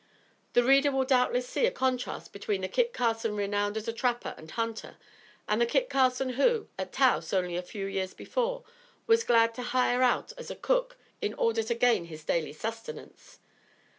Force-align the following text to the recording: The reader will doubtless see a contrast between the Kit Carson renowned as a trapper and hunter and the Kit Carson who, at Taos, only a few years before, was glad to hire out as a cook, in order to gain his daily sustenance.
The 0.53 0.63
reader 0.63 0.89
will 0.89 1.03
doubtless 1.05 1.47
see 1.47 1.67
a 1.67 1.71
contrast 1.71 2.33
between 2.33 2.61
the 2.61 2.67
Kit 2.67 2.91
Carson 2.91 3.35
renowned 3.35 3.77
as 3.77 3.87
a 3.87 3.93
trapper 3.93 4.33
and 4.35 4.49
hunter 4.49 4.97
and 5.47 5.61
the 5.61 5.67
Kit 5.67 5.91
Carson 5.91 6.29
who, 6.29 6.69
at 6.79 6.91
Taos, 6.91 7.31
only 7.33 7.55
a 7.55 7.61
few 7.61 7.85
years 7.85 8.15
before, 8.15 8.63
was 9.05 9.23
glad 9.23 9.53
to 9.53 9.61
hire 9.61 10.01
out 10.01 10.33
as 10.39 10.49
a 10.49 10.55
cook, 10.55 10.97
in 11.21 11.35
order 11.35 11.61
to 11.61 11.75
gain 11.75 12.05
his 12.05 12.23
daily 12.23 12.51
sustenance. 12.51 13.37